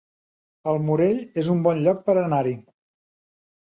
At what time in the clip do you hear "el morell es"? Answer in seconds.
0.71-1.53